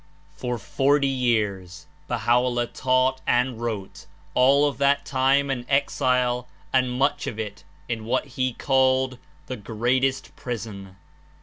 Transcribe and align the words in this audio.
For 0.35 0.57
forty 0.57 1.07
years 1.07 1.85
Baha^o'llah 2.09 2.73
taught 2.73 3.21
and 3.27 3.61
wrote, 3.61 4.07
all 4.33 4.67
of 4.67 4.79
that 4.79 5.05
time 5.05 5.51
an 5.51 5.63
exile 5.69 6.47
and 6.73 6.91
much 6.91 7.27
of 7.27 7.37
it 7.37 7.63
in 7.87 8.05
what 8.05 8.23
he 8.25 8.49
57 8.51 8.55
called— 8.57 9.17
"the 9.45 9.57
greatest 9.57 10.35
prison." 10.35 10.95